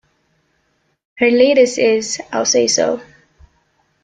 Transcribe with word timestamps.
Her 1.19 1.29
latest 1.29 1.77
is 1.77 2.19
"I'll 2.31 2.47
say 2.47 2.65
so!" 2.65 3.03